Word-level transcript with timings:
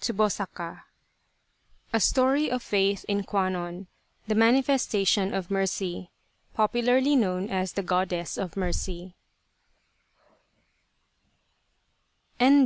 Tsubosaka 0.00 0.82
A 1.92 1.98
story 1.98 2.48
of 2.48 2.62
Faith 2.62 3.04
in 3.08 3.24
Kwannon, 3.24 3.88
the 4.28 4.36
Manifestation 4.36 5.34
of 5.34 5.50
Mercy 5.50 6.12
(popularly 6.54 7.16
known 7.16 7.50
as 7.50 7.72
the 7.72 7.82
Goddess 7.82 8.38
of 8.38 8.56
Mercy) 8.56 9.16
N. 12.38 12.64